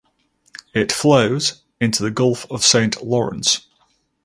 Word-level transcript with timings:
It 0.73 0.91
flows 0.91 1.61
into 1.79 2.01
the 2.01 2.09
Gulf 2.09 2.47
of 2.49 2.65
Saint 2.65 3.03
Lawrence. 3.05 3.67